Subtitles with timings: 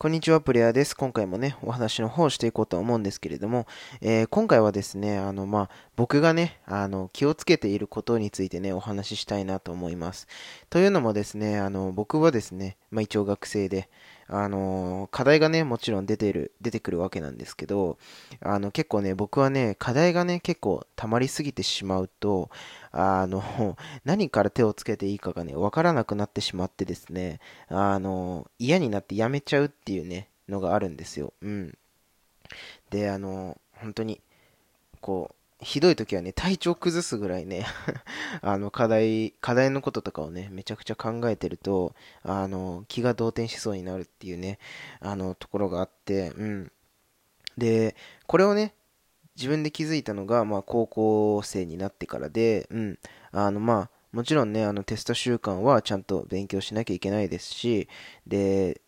[0.00, 0.96] こんにちは、プレイヤーです。
[0.96, 3.66] 今回もね、お話の方をしていこうと思うんですけれども、
[4.00, 10.28] えー、今回はですね、あの、まあ、僕がね、あの、気をつけていることについてね、お話ししたいなと思います。
[10.70, 13.88] というのもですね、あの、僕はですね、まあ、一応学生で、
[14.30, 17.98] あの課題がね、もちろん出てる、出てくるわけなんですけど、
[18.40, 22.50] あの、結構ね、僕はね、課題がね、結構溜まりすぎてしまうと、
[22.92, 31.32] あの、 何から手をつけていいかがね、わからなくなってしまってですね、あの、嫌になってやめちゃうっていうね、のがあるんですよ。
[31.40, 31.78] うん。
[32.90, 34.20] で、あの、本当に、
[35.00, 37.66] こう、ひどい時はね、体調崩すぐらいね
[38.42, 44.58] あの、課題、課題のこととかをね、めちゃくちゃ考えてると、あの、気が動転しそうになるっていうね、
[45.00, 46.72] あの、ところがあって、うん。
[47.56, 48.74] で、これをね、
[49.36, 52.98] 自分で気づいたのが、まあ、高校生になってからで、うん。
[53.32, 57.88] あの、まあ、もちろんね、あの、テスト習慣はちゃんと勉強しなきゃいけないですし、
[58.26, 58.80] で、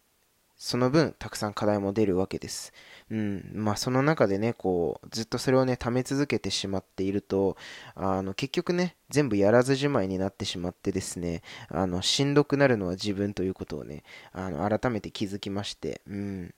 [0.62, 2.74] その分、たくさん課題も出るわけです。
[3.10, 3.50] うん。
[3.54, 7.56] まあ、その中でね、こう、ずっとそれをね、溜め続けてしまっていると、
[7.94, 16.54] あの、結局ね、全部やらずじまいになってしまってですね、あの、しんどくなるのは自分ということをね、あの、改めて気づきまして、うん。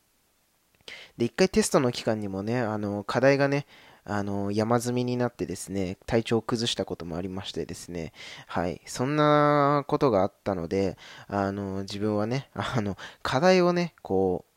[1.16, 3.66] で、一回テストの期間にもね、あの、課題がね、
[4.04, 8.12] あの、山積みになってですね、体調を崩したこともありましてですね、
[8.46, 10.96] はい、そんなことがあったので、
[11.28, 14.52] あの、自分はね、あの、課題をね、こう、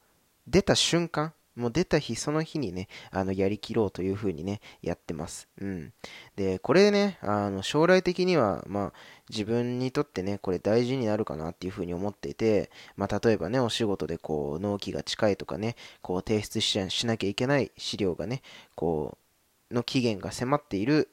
[0.48, 5.48] 出た瞬間、もう出た日、その日にね、あの、やりきろうというふうにね、やってます。
[5.62, 5.94] うん。
[6.36, 8.94] で、これね、あの、将来的には、まあ、
[9.30, 18.42] 自分にとってね、これ大事になるかなっていうふうに思っていて、まあ、例えばね、お仕事でこう、納期が近いとかね、こう、提出しなきゃいけない資料がね、
[18.76, 19.25] こう、
[19.72, 21.10] の期限が迫っている、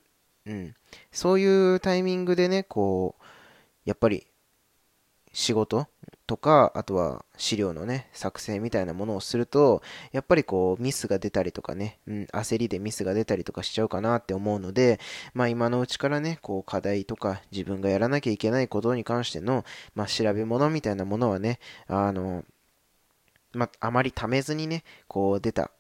[0.47, 0.75] うん、
[1.11, 3.23] そういうタイミングでね、こう、
[3.85, 4.27] やっぱり
[5.33, 5.87] 仕事
[6.27, 15.01] とか、あとは資料のね、作成みたいなものをすると、やっぱりこう、ミスが出たりとかね、うん、焦りでミスが出たりとかしちゃうかなって思うので、
[15.35, 19.65] まあ今のうちからね、こう、課題とか自分がやらなきゃいけないことに関しての、
[19.95, 22.45] まあ調べ物みたいなものはね、あの、
[23.53, 25.71] まあ、あまりためずにね、こう出た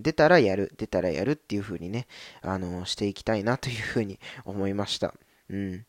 [0.00, 2.06] 出たらやる、出たらやるっていう風にね、
[2.42, 5.14] あの、していきたいなという風に思いました。
[5.50, 5.84] うん。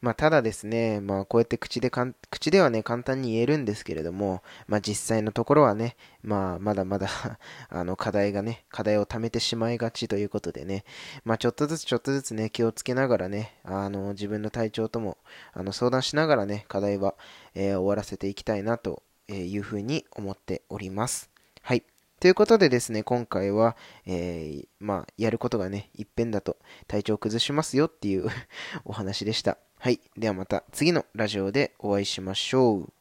[0.00, 7.08] まあ、ただですね、まあ、こうやって口でかん、口ではね、簡単に言えるんですけれども、まあ、実際のところはね、まあ、まだまだ
[7.70, 10.84] あの、課題がね、課題を貯めてしまいがちということでね、
[11.24, 15.16] まあ、ちょっとずつちょっとずつね、気をつけながらね、あの、自分の体調とも、
[15.54, 17.14] あの、相談しながらね、課題は、
[17.54, 21.30] えー、終わらせていきたいなというふうに思っております。
[21.62, 21.82] はい。
[22.18, 26.56] ということでですね、今回は、えー、まあ、やることがね、一遍だと
[26.86, 28.28] 体調崩しますよっていう
[28.84, 29.58] お話でした。
[29.78, 30.00] はい。
[30.16, 32.95] ではまた次のラジオでお会いしましょう。